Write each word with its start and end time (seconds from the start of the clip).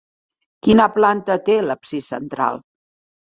Quina 0.67 0.87
planta 0.95 1.35
té 1.49 1.57
l'absis 1.67 2.09
central? 2.15 2.59